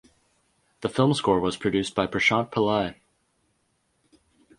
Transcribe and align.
The 0.79 0.89
film 0.89 1.13
score 1.13 1.39
was 1.39 1.57
produced 1.57 1.93
by 1.93 2.07
Prashant 2.07 2.49
Pillai. 2.51 2.95